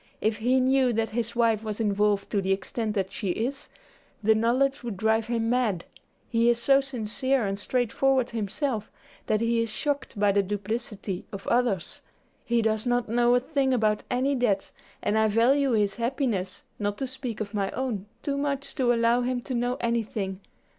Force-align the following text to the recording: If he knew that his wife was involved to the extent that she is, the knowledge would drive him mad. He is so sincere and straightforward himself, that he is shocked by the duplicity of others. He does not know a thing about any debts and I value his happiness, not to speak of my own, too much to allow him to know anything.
If 0.19 0.37
he 0.37 0.59
knew 0.59 0.93
that 0.93 1.11
his 1.11 1.35
wife 1.35 1.63
was 1.63 1.79
involved 1.79 2.31
to 2.31 2.41
the 2.41 2.51
extent 2.51 2.95
that 2.95 3.11
she 3.11 3.29
is, 3.29 3.69
the 4.23 4.33
knowledge 4.33 4.81
would 4.81 4.97
drive 4.97 5.27
him 5.27 5.47
mad. 5.51 5.85
He 6.27 6.49
is 6.49 6.57
so 6.57 6.81
sincere 6.81 7.45
and 7.45 7.59
straightforward 7.59 8.31
himself, 8.31 8.91
that 9.27 9.41
he 9.41 9.61
is 9.61 9.69
shocked 9.69 10.19
by 10.19 10.31
the 10.31 10.41
duplicity 10.41 11.25
of 11.31 11.45
others. 11.49 12.01
He 12.43 12.63
does 12.63 12.87
not 12.87 13.09
know 13.09 13.35
a 13.35 13.39
thing 13.39 13.75
about 13.75 14.01
any 14.09 14.33
debts 14.33 14.73
and 15.03 15.19
I 15.19 15.27
value 15.27 15.73
his 15.73 15.93
happiness, 15.93 16.63
not 16.79 16.97
to 16.97 17.05
speak 17.05 17.39
of 17.39 17.53
my 17.53 17.69
own, 17.69 18.07
too 18.23 18.37
much 18.39 18.73
to 18.77 18.91
allow 18.91 19.21
him 19.21 19.39
to 19.41 19.53
know 19.53 19.77
anything. 19.81 20.39